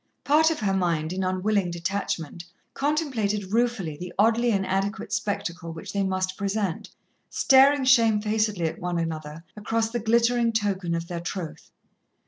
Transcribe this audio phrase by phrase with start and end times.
[0.23, 6.01] Part of her mind, in unwilling detachment, contemplated ruefully the oddly inadequate spectacle which they
[6.01, 6.89] must present,
[7.29, 11.69] staring shamefacedly at one another across the glittering token of their troth.